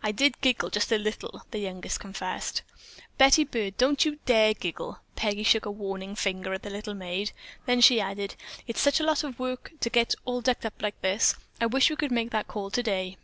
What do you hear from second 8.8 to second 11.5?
such a lot of work to get all decked up like this,